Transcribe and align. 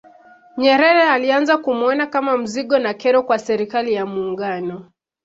Nyerere 0.57 1.01
alianza 1.03 1.57
kumuona 1.57 2.07
kama 2.07 2.37
mzigo 2.37 2.79
na 2.79 2.93
kero 2.93 3.23
kwa 3.23 3.39
Serikali 3.39 3.93
ya 3.93 4.05
Muungano 4.05 4.91